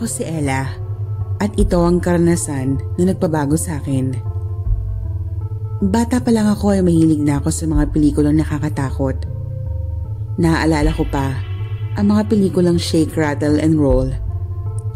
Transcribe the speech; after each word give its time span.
Ako 0.00 0.08
si 0.08 0.24
Ella 0.24 0.64
at 1.44 1.52
ito 1.60 1.76
ang 1.76 2.00
karanasan 2.00 2.80
na 2.96 3.12
nagpabago 3.12 3.52
sa 3.60 3.76
akin. 3.76 4.16
Bata 5.84 6.24
pa 6.24 6.32
lang 6.32 6.48
ako 6.48 6.72
ay 6.72 6.80
mahilig 6.80 7.20
na 7.20 7.36
ako 7.36 7.52
sa 7.52 7.68
mga 7.68 7.92
pelikulang 7.92 8.40
nakakatakot. 8.40 9.28
Naaalala 10.40 10.96
ko 10.96 11.04
pa 11.04 11.44
ang 12.00 12.16
mga 12.16 12.32
pelikulang 12.32 12.80
Shake, 12.80 13.12
Rattle 13.12 13.60
and 13.60 13.76
Roll, 13.76 14.08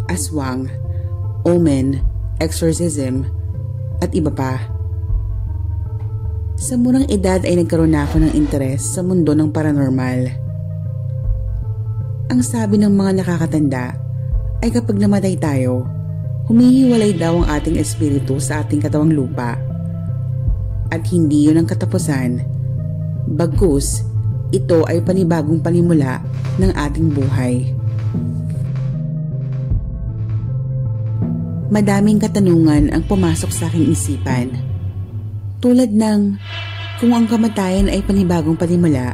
Aswang, 0.08 0.72
Omen, 1.44 2.00
Exorcism, 2.40 3.28
at 4.00 4.08
iba 4.16 4.32
pa. 4.32 4.56
Sa 6.56 6.80
murang 6.80 7.04
edad 7.12 7.44
ay 7.44 7.60
nagkaroon 7.60 7.92
na 7.92 8.08
ako 8.08 8.24
ng 8.24 8.32
interes 8.32 8.80
sa 8.96 9.04
mundo 9.04 9.36
ng 9.36 9.52
paranormal. 9.52 10.32
Ang 12.32 12.40
sabi 12.40 12.80
ng 12.80 12.96
mga 12.96 13.20
nakakatanda 13.20 14.03
ay 14.64 14.72
kapag 14.72 14.96
namatay 14.96 15.36
tayo, 15.36 15.84
humihiwalay 16.48 17.12
daw 17.12 17.44
ang 17.44 17.60
ating 17.60 17.76
espiritu 17.76 18.40
sa 18.40 18.64
ating 18.64 18.80
katawang 18.80 19.12
lupa. 19.12 19.60
At 20.88 21.04
hindi 21.12 21.44
yun 21.44 21.60
ang 21.60 21.68
katapusan. 21.68 22.40
Bagus, 23.28 24.00
ito 24.48 24.88
ay 24.88 25.04
panibagong 25.04 25.60
panimula 25.60 26.24
ng 26.56 26.72
ating 26.72 27.12
buhay. 27.12 27.76
Madaming 31.68 32.16
katanungan 32.16 32.88
ang 32.88 33.04
pumasok 33.04 33.50
sa 33.52 33.68
aking 33.68 33.92
isipan. 33.92 34.48
Tulad 35.60 35.92
ng, 35.92 36.40
kung 37.04 37.12
ang 37.12 37.28
kamatayan 37.28 37.92
ay 37.92 38.00
panibagong 38.00 38.56
panimula, 38.56 39.12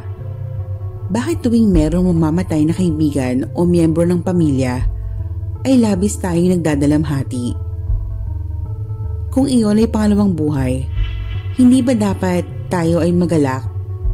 bakit 1.11 1.43
tuwing 1.43 1.75
merong 1.75 2.07
mamamatay 2.07 2.63
na 2.63 2.71
kaibigan 2.71 3.51
o 3.51 3.67
miyembro 3.67 4.07
ng 4.07 4.23
pamilya, 4.23 5.00
ay 5.61 5.77
labis 5.77 6.17
tayong 6.17 6.57
nagdadalamhati. 6.57 7.53
Kung 9.31 9.47
iyon 9.47 9.79
ay 9.79 9.87
pangalawang 9.87 10.33
buhay, 10.35 10.83
hindi 11.55 11.79
ba 11.85 11.93
dapat 11.95 12.43
tayo 12.67 12.99
ay 12.99 13.13
magalak 13.13 13.63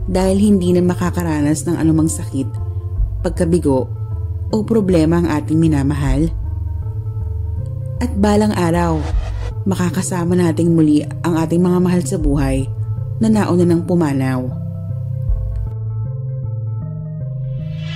dahil 0.06 0.38
hindi 0.38 0.76
na 0.76 0.84
makakaranas 0.84 1.66
ng 1.66 1.76
anumang 1.80 2.12
sakit, 2.12 2.48
pagkabigo 3.24 3.90
o 4.52 4.56
problema 4.64 5.24
ang 5.24 5.28
ating 5.28 5.58
minamahal? 5.58 6.30
At 7.98 8.14
balang 8.14 8.54
araw, 8.54 9.02
makakasama 9.66 10.38
nating 10.38 10.76
muli 10.76 11.02
ang 11.26 11.40
ating 11.42 11.60
mga 11.60 11.80
mahal 11.82 12.02
sa 12.06 12.22
buhay 12.22 12.70
na 13.18 13.28
nauna 13.28 13.66
ng 13.66 13.82
pumanaw. 13.90 14.42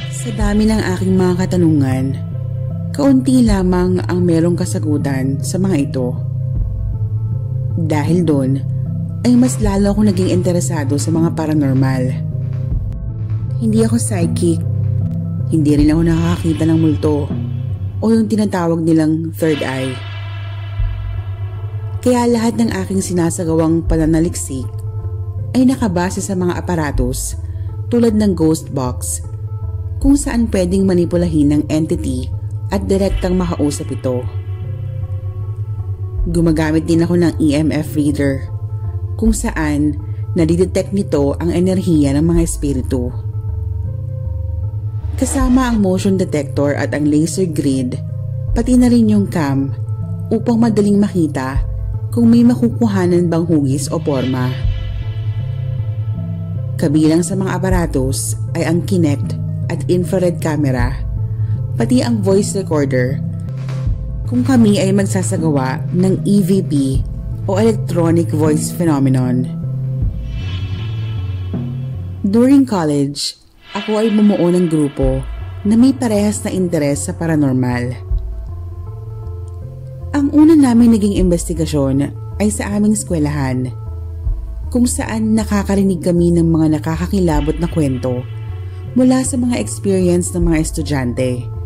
Sa 0.10 0.30
dami 0.34 0.70
ng 0.70 0.82
aking 0.98 1.14
mga 1.18 1.34
katanungan, 1.46 2.31
Kaunti 3.02 3.42
lamang 3.42 3.98
ang 4.06 4.22
merong 4.22 4.54
kasagutan 4.54 5.42
sa 5.42 5.58
mga 5.58 5.90
ito. 5.90 6.14
Dahil 7.74 8.22
doon, 8.22 8.62
ay 9.26 9.34
mas 9.34 9.58
lalo 9.58 9.90
akong 9.90 10.06
naging 10.06 10.30
interesado 10.30 11.02
sa 11.02 11.10
mga 11.10 11.34
paranormal. 11.34 12.14
Hindi 13.58 13.82
ako 13.82 13.98
psychic. 13.98 14.62
Hindi 15.50 15.82
rin 15.82 15.90
ako 15.90 16.02
nakakakita 16.14 16.64
ng 16.70 16.78
multo 16.78 17.26
o 17.98 18.06
yung 18.06 18.30
tinatawag 18.30 18.86
nilang 18.86 19.34
third 19.34 19.66
eye. 19.66 19.98
Kaya 22.06 22.30
lahat 22.30 22.62
ng 22.62 22.70
aking 22.86 23.02
sinasagawang 23.02 23.82
pananaliksik 23.90 24.70
ay 25.58 25.66
nakabase 25.66 26.22
sa 26.22 26.38
mga 26.38 26.54
aparatos 26.54 27.34
tulad 27.90 28.14
ng 28.14 28.38
ghost 28.38 28.70
box 28.70 29.26
kung 29.98 30.14
saan 30.14 30.46
pwedeng 30.54 30.86
manipulahin 30.86 31.50
ng 31.50 31.64
entity 31.66 32.30
at 32.72 32.88
direktang 32.88 33.36
makausap 33.36 33.92
ito. 33.92 34.24
Gumagamit 36.32 36.88
din 36.88 37.04
ako 37.04 37.20
ng 37.20 37.34
EMF 37.38 37.94
reader 37.94 38.48
kung 39.20 39.36
saan 39.36 40.00
nadidetect 40.34 40.96
nito 40.96 41.36
ang 41.38 41.52
enerhiya 41.52 42.16
ng 42.16 42.26
mga 42.26 42.42
espiritu. 42.42 43.12
Kasama 45.20 45.70
ang 45.70 45.84
motion 45.84 46.18
detector 46.18 46.74
at 46.74 46.96
ang 46.96 47.06
laser 47.06 47.46
grid, 47.46 48.00
pati 48.56 48.74
na 48.80 48.90
rin 48.90 49.12
yung 49.12 49.28
cam 49.30 49.70
upang 50.32 50.58
madaling 50.58 50.98
makita 50.98 51.62
kung 52.10 52.32
may 52.32 52.42
makukuhanan 52.42 53.28
bang 53.28 53.46
hugis 53.46 53.92
o 53.92 54.00
forma. 54.02 54.50
Kabilang 56.80 57.22
sa 57.22 57.38
mga 57.38 57.62
aparatos 57.62 58.34
ay 58.58 58.66
ang 58.66 58.82
Kinect 58.82 59.38
at 59.70 59.86
infrared 59.86 60.42
camera 60.42 61.11
pati 61.82 62.06
ang 62.06 62.22
voice 62.22 62.54
recorder 62.54 63.18
kung 64.30 64.46
kami 64.46 64.78
ay 64.78 64.94
magsasagawa 64.94 65.82
ng 65.90 66.22
EVP 66.30 67.02
o 67.50 67.58
Electronic 67.58 68.30
Voice 68.30 68.70
Phenomenon. 68.70 69.50
During 72.22 72.70
college, 72.70 73.34
ako 73.74 73.98
ay 73.98 74.14
bumuo 74.14 74.46
ng 74.54 74.70
grupo 74.70 75.26
na 75.66 75.74
may 75.74 75.90
parehas 75.90 76.46
na 76.46 76.54
interes 76.54 77.10
sa 77.10 77.18
paranormal. 77.18 77.98
Ang 80.14 80.30
una 80.38 80.54
naming 80.54 80.94
naging 80.94 81.18
investigasyon 81.18 82.14
ay 82.38 82.54
sa 82.54 82.78
aming 82.78 82.94
eskwelahan 82.94 83.74
kung 84.70 84.86
saan 84.86 85.34
nakakarinig 85.34 85.98
kami 86.06 86.30
ng 86.30 86.46
mga 86.46 86.78
nakakakilabot 86.78 87.58
na 87.58 87.66
kwento 87.66 88.22
mula 88.94 89.26
sa 89.26 89.34
mga 89.34 89.58
experience 89.58 90.30
ng 90.38 90.46
mga 90.46 90.58
estudyante 90.62 91.61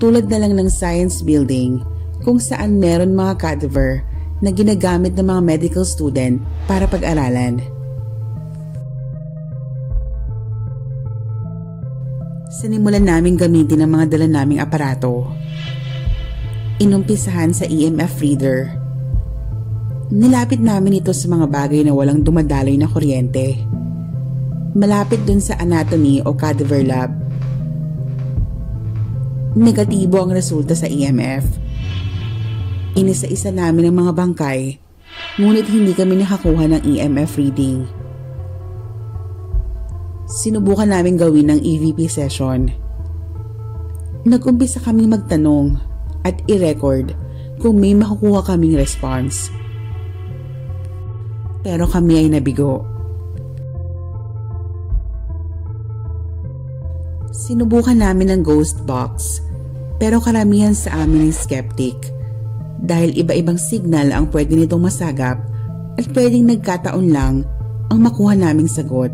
tulad 0.00 0.26
na 0.32 0.40
lang 0.40 0.56
ng 0.56 0.72
science 0.72 1.20
building 1.20 1.84
kung 2.24 2.40
saan 2.40 2.80
meron 2.80 3.12
mga 3.12 3.36
cadaver 3.36 4.00
na 4.40 4.48
ginagamit 4.48 5.12
ng 5.12 5.28
mga 5.28 5.40
medical 5.44 5.84
student 5.84 6.40
para 6.64 6.88
pag-aralan. 6.88 7.60
Sinimulan 12.48 13.04
namin 13.04 13.36
gamitin 13.36 13.84
ang 13.84 13.92
mga 13.94 14.16
dala 14.16 14.40
naming 14.40 14.58
aparato. 14.58 15.28
Inumpisahan 16.80 17.52
sa 17.52 17.68
EMF 17.68 18.16
reader. 18.24 18.72
Nilapit 20.10 20.58
namin 20.58 20.98
ito 20.98 21.12
sa 21.14 21.28
mga 21.30 21.46
bagay 21.46 21.84
na 21.86 21.94
walang 21.94 22.24
dumadaloy 22.24 22.74
na 22.74 22.88
kuryente. 22.88 23.62
Malapit 24.74 25.22
dun 25.28 25.38
sa 25.38 25.60
anatomy 25.60 26.24
o 26.24 26.34
cadaver 26.34 26.82
lab 26.82 27.29
negatibo 29.58 30.22
ang 30.22 30.30
resulta 30.30 30.78
sa 30.78 30.86
EMF. 30.86 31.42
Inisa-isa 32.94 33.50
namin 33.50 33.90
ang 33.90 33.96
mga 34.06 34.12
bangkay, 34.14 34.78
ngunit 35.38 35.66
hindi 35.66 35.94
kami 35.94 36.22
nakakuha 36.22 36.70
ng 36.70 36.82
EMF 36.86 37.30
reading. 37.38 37.86
Sinubukan 40.30 40.86
namin 40.86 41.18
gawin 41.18 41.50
ng 41.50 41.60
EVP 41.62 42.06
session. 42.06 42.70
Nagumpisa 44.22 44.78
kaming 44.78 45.10
magtanong 45.10 45.74
at 46.22 46.38
i-record 46.46 47.16
kung 47.58 47.82
may 47.82 47.96
makukuha 47.98 48.46
kaming 48.46 48.78
response. 48.78 49.50
Pero 51.66 51.90
kami 51.90 52.22
ay 52.22 52.28
nabigo. 52.30 52.99
Sinubukan 57.50 57.98
namin 57.98 58.30
ng 58.30 58.42
ghost 58.46 58.78
box 58.86 59.42
pero 59.98 60.22
karamihan 60.22 60.70
sa 60.70 61.02
amin 61.02 61.26
ay 61.26 61.34
skeptic 61.34 61.98
dahil 62.78 63.10
iba-ibang 63.18 63.58
signal 63.58 64.14
ang 64.14 64.30
pwede 64.30 64.54
nitong 64.54 64.86
masagap 64.86 65.42
at 65.98 66.06
pwedeng 66.14 66.46
nagkataon 66.46 67.10
lang 67.10 67.42
ang 67.90 67.98
makuha 67.98 68.38
naming 68.38 68.70
sagot. 68.70 69.10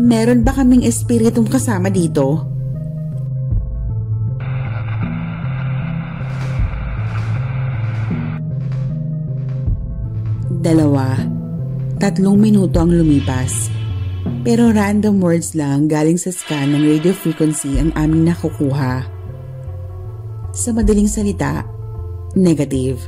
Meron 0.00 0.40
ba 0.40 0.56
kaming 0.56 0.88
espiritong 0.88 1.52
kasama 1.52 1.92
dito? 1.92 2.40
Dalawa. 10.48 11.12
Tatlong 12.00 12.40
minuto 12.40 12.80
ang 12.80 12.88
lumipas 12.88 13.75
pero 14.46 14.70
random 14.70 15.18
words 15.18 15.58
lang 15.58 15.90
galing 15.90 16.14
sa 16.14 16.30
scan 16.30 16.70
ng 16.70 16.86
radio 16.86 17.10
frequency 17.10 17.82
ang 17.82 17.90
aming 17.98 18.30
nakukuha. 18.30 19.02
Sa 20.54 20.70
madaling 20.70 21.10
salita, 21.10 21.66
negative. 22.38 23.02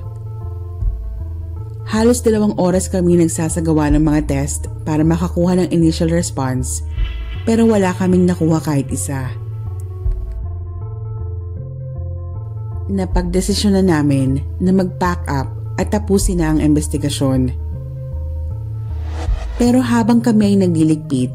Halos 1.86 2.26
dalawang 2.26 2.58
oras 2.58 2.90
kami 2.90 3.22
nagsasagawa 3.22 3.94
ng 3.94 4.02
mga 4.02 4.20
test 4.26 4.66
para 4.82 5.06
makakuha 5.06 5.62
ng 5.62 5.68
initial 5.70 6.10
response 6.10 6.82
pero 7.46 7.70
wala 7.70 7.94
kaming 7.94 8.26
nakuha 8.26 8.58
kahit 8.58 8.90
isa. 8.90 9.30
Napagdesisyon 12.90 13.78
na 13.78 13.84
namin 13.86 14.42
na 14.58 14.74
mag-pack 14.74 15.22
up 15.30 15.54
at 15.78 15.94
tapusin 15.94 16.42
na 16.42 16.50
ang 16.50 16.58
investigasyon. 16.58 17.67
Pero 19.58 19.82
habang 19.82 20.22
kami 20.22 20.54
ay 20.54 20.56
nagliligpit, 20.62 21.34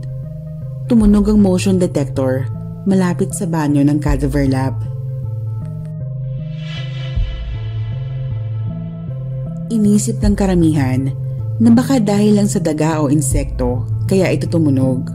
tumunog 0.88 1.28
ang 1.28 1.44
motion 1.44 1.76
detector 1.76 2.48
malapit 2.88 3.36
sa 3.36 3.44
banyo 3.44 3.84
ng 3.84 4.00
cadaver 4.00 4.48
lab. 4.48 4.80
Inisip 9.68 10.24
ng 10.24 10.40
karamihan 10.40 11.12
na 11.60 11.70
baka 11.76 12.00
dahil 12.00 12.40
lang 12.40 12.48
sa 12.48 12.64
daga 12.64 13.04
o 13.04 13.12
insekto 13.12 13.84
kaya 14.08 14.32
ito 14.32 14.48
tumunog. 14.48 15.12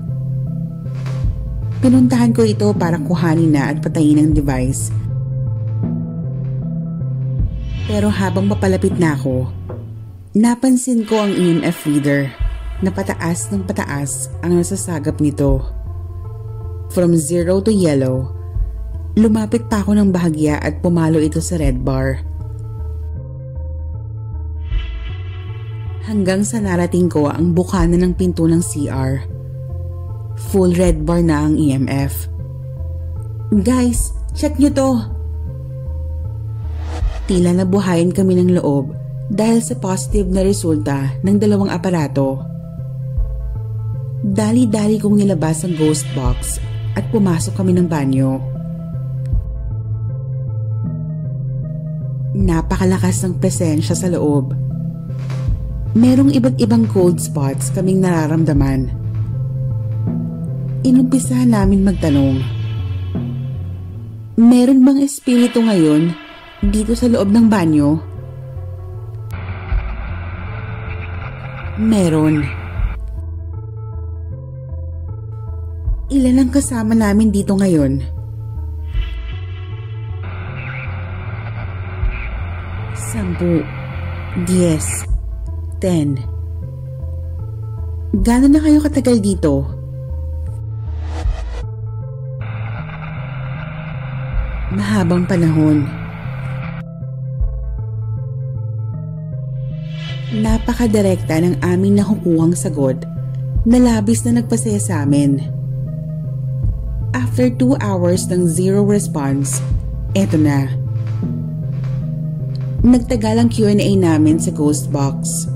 Pinuntahan 1.81 2.37
ko 2.37 2.45
ito 2.45 2.77
para 2.77 3.01
kuhanin 3.01 3.57
na 3.57 3.73
at 3.73 3.81
patayin 3.81 4.21
ang 4.21 4.33
device. 4.37 4.93
Pero 7.89 8.13
habang 8.13 8.53
papalapit 8.53 9.01
na 9.01 9.17
ako, 9.17 9.49
napansin 10.37 11.09
ko 11.09 11.25
ang 11.25 11.33
EMF 11.33 11.89
reader 11.89 12.48
na 12.83 12.91
pataas 12.95 13.51
ng 13.51 13.67
pataas 13.67 14.31
ang 14.43 14.59
nasasagap 14.59 15.19
nito. 15.19 15.63
From 16.95 17.15
zero 17.19 17.61
to 17.63 17.75
yellow, 17.75 18.33
lumapit 19.19 19.67
pa 19.67 19.83
ako 19.83 19.99
ng 19.99 20.09
bahagya 20.15 20.63
at 20.63 20.81
pumalo 20.81 21.19
ito 21.19 21.43
sa 21.43 21.59
red 21.59 21.83
bar. 21.83 22.29
hanggang 26.09 26.41
sa 26.41 26.57
narating 26.57 27.13
ko 27.13 27.29
ang 27.29 27.53
bukana 27.53 28.01
ng 28.01 28.17
pinto 28.17 28.49
ng 28.49 28.65
CR. 28.65 29.21
Full 30.49 30.73
red 30.81 31.05
bar 31.05 31.21
na 31.21 31.45
ang 31.45 31.61
EMF. 31.61 32.33
Guys, 33.61 34.17
check 34.33 34.57
nyo 34.57 34.73
to! 34.73 34.91
Tila 37.29 37.53
nabuhayin 37.53 38.17
kami 38.17 38.41
ng 38.41 38.57
loob 38.57 38.97
dahil 39.29 39.61
sa 39.61 39.77
positive 39.77 40.33
na 40.33 40.41
resulta 40.41 41.13
ng 41.21 41.37
dalawang 41.37 41.69
aparato. 41.69 42.41
Dali-dali 44.29 45.01
kong 45.01 45.25
nilabas 45.25 45.65
ang 45.65 45.73
ghost 45.81 46.05
box 46.13 46.61
at 46.93 47.09
pumasok 47.09 47.57
kami 47.57 47.73
ng 47.73 47.89
banyo. 47.89 48.37
Napakalakas 52.37 53.25
ng 53.25 53.41
presensya 53.41 53.97
sa 53.97 54.13
loob 54.13 54.69
merong 55.99 56.31
iba't 56.31 56.61
ibang 56.63 56.85
cold 56.95 57.19
spots 57.19 57.73
kaming 57.73 57.99
nararamdaman. 57.99 58.93
Inumpisa 60.87 61.43
namin 61.43 61.83
magtanong. 61.83 62.39
Meron 64.39 64.87
bang 64.87 64.99
espiritu 65.03 65.59
ngayon 65.59 66.15
dito 66.63 66.95
sa 66.95 67.11
loob 67.11 67.35
ng 67.35 67.47
banyo? 67.51 67.99
Meron. 71.83 72.68
Ilan 76.09 76.41
ang 76.41 76.49
kasama 76.49 76.97
namin 76.97 77.29
dito 77.29 77.53
ngayon? 77.53 78.01
Sampu. 82.97 83.61
Diez. 84.49 85.05
10. 85.85 86.17
Gano'n 88.25 88.53
na 88.57 88.61
kayo 88.65 88.81
katagal 88.81 89.21
dito? 89.21 89.69
Mahabang 94.73 95.29
panahon. 95.29 95.85
Napakadirekta 100.41 101.37
ng 101.45 101.61
aming 101.61 102.01
nakukuhang 102.01 102.57
sagot 102.57 102.97
na 103.69 103.77
labis 103.77 104.25
na 104.25 104.41
nagpasaya 104.41 104.81
sa 104.81 105.05
amin. 105.05 105.58
After 107.39 107.55
2 107.55 107.79
hours 107.79 108.27
ng 108.35 108.51
zero 108.51 108.83
response, 108.83 109.63
eto 110.11 110.35
na. 110.35 110.75
Nagtagal 112.83 113.39
ang 113.39 113.47
Q&A 113.47 113.95
namin 113.95 114.43
sa 114.43 114.51
Ghost 114.51 114.91
Box 114.91 115.47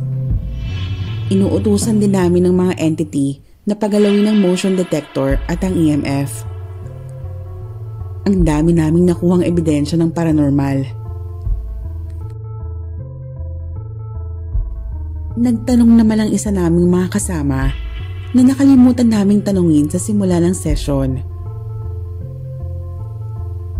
inuutusan 1.26 1.98
din 1.98 2.14
namin 2.14 2.46
ng 2.46 2.54
mga 2.54 2.78
entity 2.78 3.42
na 3.66 3.74
pagalawin 3.74 4.30
ng 4.30 4.38
motion 4.38 4.78
detector 4.78 5.42
at 5.50 5.58
ang 5.66 5.74
EMF. 5.74 6.46
Ang 8.30 8.46
dami 8.46 8.78
naming 8.78 9.10
nakuhang 9.10 9.42
ebidensya 9.42 9.98
ng 9.98 10.14
paranormal. 10.14 10.86
Nagtanong 15.34 15.92
naman 15.98 16.22
ang 16.22 16.30
isa 16.30 16.54
naming 16.54 16.86
mga 16.86 17.10
kasama 17.10 17.74
na 18.30 18.40
nakalimutan 18.46 19.10
naming 19.10 19.42
tanungin 19.42 19.90
sa 19.90 19.98
simula 19.98 20.38
ng 20.38 20.54
session. 20.54 21.31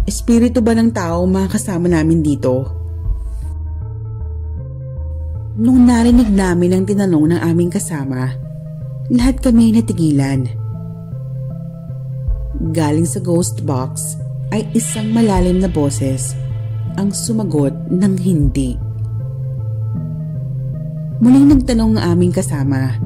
Espiritu 0.03 0.59
ba 0.59 0.75
ng 0.75 0.91
tao 0.91 1.23
mga 1.31 1.55
kasama 1.55 1.87
namin 1.87 2.27
dito? 2.27 2.67
Nung 5.55 5.87
narinig 5.87 6.27
namin 6.27 6.75
ang 6.75 6.85
tinanong 6.89 7.37
ng 7.37 7.41
aming 7.47 7.71
kasama, 7.71 8.35
lahat 9.15 9.39
kami 9.39 9.71
natigilan. 9.71 10.51
Galing 12.75 13.07
sa 13.07 13.23
ghost 13.23 13.63
box 13.63 14.19
ay 14.51 14.67
isang 14.75 15.15
malalim 15.15 15.63
na 15.63 15.71
boses 15.71 16.35
ang 16.99 17.15
sumagot 17.15 17.73
ng 17.87 18.15
hindi. 18.19 18.75
Muling 21.23 21.47
nagtanong 21.55 21.95
ang 21.95 22.19
aming 22.19 22.35
kasama, 22.35 22.99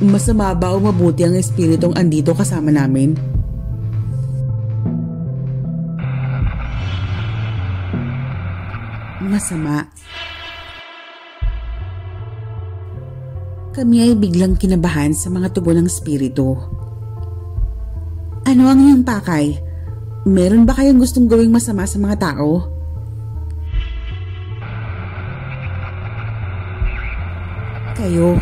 Masama 0.00 0.56
ba 0.56 0.72
o 0.72 0.80
mabuti 0.80 1.28
ang 1.28 1.36
espiritong 1.36 1.92
andito 1.92 2.32
kasama 2.32 2.72
namin? 2.72 3.29
Masama. 9.30 9.86
Kami 13.70 14.02
ay 14.02 14.18
biglang 14.18 14.58
kinabahan 14.58 15.14
sa 15.14 15.30
mga 15.30 15.54
tubo 15.54 15.70
ng 15.70 15.86
spirito. 15.86 16.58
Ano 18.42 18.66
ang 18.66 18.82
iyong 18.82 19.06
pakay? 19.06 19.54
Meron 20.26 20.66
ba 20.66 20.74
kayong 20.74 20.98
gustong 20.98 21.30
gawing 21.30 21.54
masama 21.54 21.86
sa 21.86 22.02
mga 22.02 22.18
tao? 22.18 22.66
Kayo. 27.94 28.34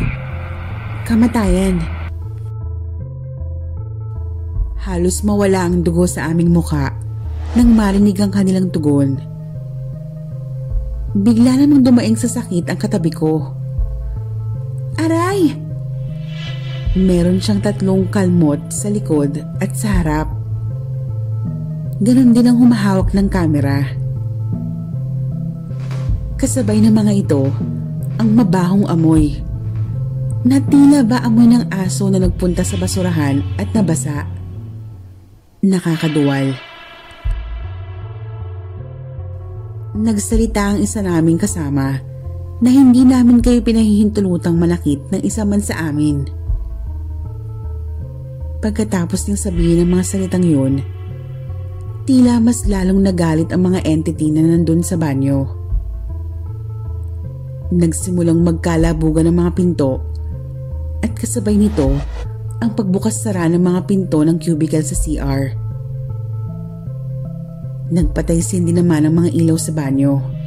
Kamatayan. 1.05 1.77
Halos 4.81 5.21
mawala 5.21 5.69
ang 5.69 5.85
dugo 5.85 6.09
sa 6.09 6.25
aming 6.33 6.49
muka 6.49 6.97
nang 7.53 7.77
marinig 7.77 8.17
ang 8.17 8.33
kanilang 8.33 8.73
tugon. 8.73 9.38
Bigla 11.09 11.57
namang 11.57 11.81
dumaing 11.81 12.13
sa 12.13 12.29
sakit 12.29 12.69
ang 12.69 12.77
katabi 12.77 13.09
ko. 13.09 13.49
Aray! 15.01 15.57
Meron 16.93 17.41
siyang 17.41 17.65
tatlong 17.65 18.05
kalmot 18.13 18.61
sa 18.69 18.93
likod 18.93 19.41
at 19.57 19.73
sa 19.73 20.01
harap. 20.01 20.29
Ganon 21.97 22.29
din 22.29 22.45
ang 22.45 22.61
humahawak 22.61 23.09
ng 23.17 23.25
kamera. 23.25 23.89
Kasabay 26.37 26.77
ng 26.77 26.93
mga 26.93 27.13
ito, 27.25 27.49
ang 28.21 28.29
mabahong 28.37 28.85
amoy. 28.85 29.41
Natila 30.45 31.01
ba 31.01 31.25
amoy 31.25 31.49
ng 31.49 31.73
aso 31.73 32.05
na 32.13 32.21
nagpunta 32.21 32.61
sa 32.61 32.77
basurahan 32.77 33.41
at 33.57 33.73
nabasa? 33.73 34.29
Nakakaduwal. 35.65 36.68
Nagsalita 39.99 40.71
ang 40.71 40.79
isa 40.79 41.03
naming 41.03 41.35
kasama 41.35 41.99
na 42.63 42.69
hindi 42.71 43.03
namin 43.03 43.43
kayo 43.43 43.59
pinahihintulutang 43.59 44.55
manakit 44.55 45.03
ng 45.11 45.19
isa 45.27 45.43
man 45.43 45.59
sa 45.59 45.91
amin. 45.91 46.23
Pagkatapos 48.63 49.27
niyang 49.27 49.43
sabihin 49.43 49.83
ang 49.83 49.99
mga 49.99 50.05
salitang 50.07 50.47
yun, 50.47 50.79
tila 52.07 52.39
mas 52.39 52.63
lalong 52.63 53.03
nagalit 53.03 53.51
ang 53.51 53.67
mga 53.67 53.83
entity 53.83 54.31
na 54.31 54.47
nandun 54.47 54.87
sa 54.87 54.95
banyo. 54.95 55.43
Nagsimulang 57.75 58.39
magkalabugan 58.39 59.27
ng 59.27 59.35
mga 59.35 59.51
pinto 59.51 59.99
at 61.03 61.11
kasabay 61.11 61.59
nito 61.59 61.91
ang 62.63 62.71
pagbukas-sara 62.71 63.51
ng 63.51 63.59
mga 63.59 63.83
pinto 63.83 64.23
ng 64.23 64.39
cubicle 64.39 64.79
sa 64.79 64.95
CR. 64.95 65.58
Nagpatay 67.89 68.39
sindi 68.41 68.69
naman 68.73 69.09
ang 69.09 69.25
mga 69.25 69.29
ilaw 69.33 69.57
sa 69.57 69.73
banyo 69.73 70.39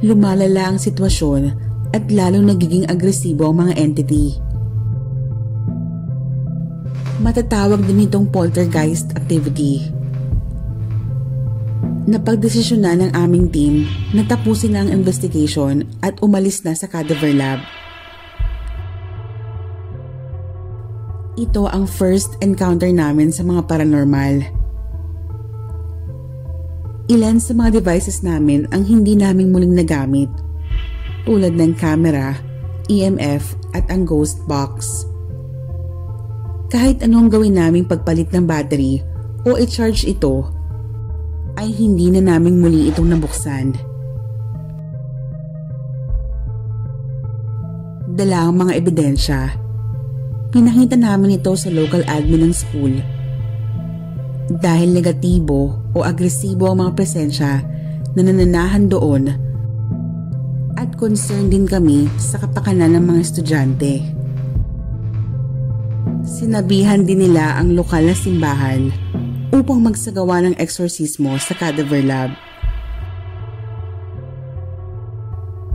lumalala 0.00 0.72
ang 0.72 0.78
sitwasyon 0.80 1.52
at 1.92 2.08
lalong 2.08 2.48
nagiging 2.48 2.88
agresibo 2.88 3.52
ang 3.52 3.68
mga 3.68 3.74
entity. 3.76 4.40
Matatawag 7.20 7.84
din 7.84 8.08
itong 8.08 8.32
poltergeist 8.32 9.12
activity. 9.12 9.84
Napagdesisyon 12.08 12.80
na 12.80 12.96
ng 12.96 13.12
aming 13.12 13.52
team 13.52 13.84
na 14.16 14.24
tapusin 14.24 14.72
na 14.72 14.88
ang 14.88 14.90
investigation 14.90 15.84
at 16.00 16.16
umalis 16.24 16.64
na 16.64 16.72
sa 16.72 16.88
cadaver 16.88 17.36
lab. 17.36 17.60
Ito 21.36 21.68
ang 21.68 21.84
first 21.84 22.40
encounter 22.40 22.88
namin 22.88 23.30
sa 23.30 23.44
mga 23.44 23.68
paranormal. 23.68 24.59
Ilan 27.10 27.42
sa 27.42 27.58
mga 27.58 27.82
devices 27.82 28.22
namin 28.22 28.70
ang 28.70 28.86
hindi 28.86 29.18
namin 29.18 29.50
muling 29.50 29.74
nagamit 29.74 30.30
tulad 31.26 31.58
ng 31.58 31.74
camera, 31.74 32.38
EMF 32.86 33.58
at 33.74 33.82
ang 33.90 34.06
ghost 34.06 34.38
box. 34.46 35.04
Kahit 36.70 37.02
anong 37.02 37.34
gawin 37.34 37.58
naming 37.58 37.90
pagpalit 37.90 38.30
ng 38.30 38.46
battery 38.46 39.02
o 39.42 39.58
i-charge 39.58 40.06
ito, 40.06 40.46
ay 41.58 41.66
hindi 41.74 42.14
na 42.14 42.22
naming 42.22 42.62
muli 42.62 42.86
itong 42.94 43.10
nabuksan. 43.10 43.74
Dala 48.14 48.46
ang 48.46 48.54
mga 48.54 48.72
ebidensya 48.78 49.60
Pinakita 50.50 50.98
namin 50.98 51.38
ito 51.38 51.54
sa 51.54 51.70
local 51.70 52.02
admin 52.10 52.50
ng 52.50 52.54
school. 52.54 52.90
Dahil 54.50 54.90
negatibo 54.90 55.78
o 55.94 56.02
agresibo 56.02 56.66
ang 56.66 56.82
mga 56.82 56.92
presensya 56.98 57.62
na 58.18 58.20
nananahan 58.26 58.90
doon 58.90 59.30
at 60.74 60.90
concerned 60.98 61.54
din 61.54 61.68
kami 61.70 62.10
sa 62.18 62.40
kapakanan 62.42 62.98
ng 62.98 63.04
mga 63.04 63.20
estudyante. 63.22 64.02
Sinabihan 66.26 67.04
din 67.04 67.30
nila 67.30 67.60
ang 67.60 67.76
lokal 67.76 68.08
na 68.08 68.16
simbahan 68.16 68.90
upang 69.52 69.82
magsagawa 69.84 70.40
ng 70.42 70.54
eksorsismo 70.56 71.36
sa 71.36 71.52
cadaver 71.52 72.00
lab. 72.00 72.32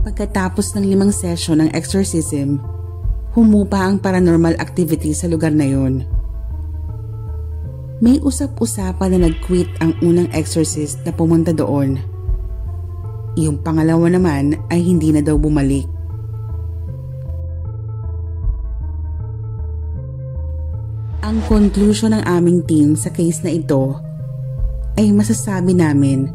Pagkatapos 0.02 0.74
ng 0.74 0.84
limang 0.86 1.12
session 1.14 1.62
ng 1.62 1.70
exorcism, 1.70 2.58
humupa 3.36 3.84
ang 3.84 4.00
paranormal 4.00 4.58
activity 4.58 5.12
sa 5.12 5.28
lugar 5.30 5.52
na 5.52 5.66
yon. 5.68 6.15
May 7.96 8.20
usap-usapan 8.20 9.16
na 9.16 9.18
nag-quit 9.24 9.72
ang 9.80 9.96
unang 10.04 10.28
exorcist 10.36 11.00
na 11.08 11.16
pumunta 11.16 11.48
doon. 11.56 11.96
Yung 13.40 13.64
pangalawa 13.64 14.12
naman 14.12 14.52
ay 14.68 14.84
hindi 14.84 15.16
na 15.16 15.24
daw 15.24 15.40
bumalik. 15.40 15.88
Ang 21.24 21.40
conclusion 21.48 22.12
ng 22.12 22.22
aming 22.28 22.68
team 22.68 23.00
sa 23.00 23.08
case 23.08 23.40
na 23.40 23.50
ito 23.50 23.96
ay 25.00 25.08
masasabi 25.16 25.72
namin 25.72 26.28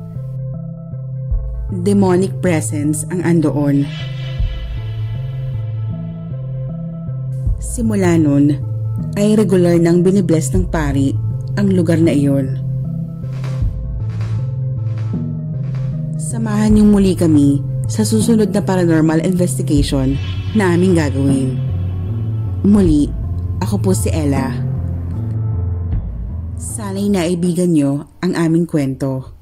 demonic 1.85 2.33
presence 2.43 3.07
ang 3.13 3.23
andoon. 3.23 3.87
Simula 7.61 8.19
nun, 8.19 8.51
ay 9.15 9.39
regular 9.39 9.79
nang 9.79 10.03
binibless 10.03 10.51
ng 10.51 10.67
pari 10.67 11.30
ang 11.57 11.67
lugar 11.71 11.99
na 11.99 12.13
iyon. 12.15 12.59
Samahan 16.21 16.77
niyo 16.77 16.87
muli 16.87 17.11
kami 17.17 17.59
sa 17.91 18.07
susunod 18.07 18.55
na 18.55 18.63
paranormal 18.63 19.19
investigation 19.27 20.15
na 20.55 20.71
aming 20.75 20.95
gagawin. 20.95 21.59
Muli, 22.63 23.11
ako 23.59 23.75
po 23.83 23.91
si 23.91 24.07
Ella. 24.13 24.53
Sana'y 26.55 27.11
naibigan 27.11 27.73
niyo 27.73 28.07
ang 28.23 28.37
aming 28.37 28.63
kwento. 28.63 29.40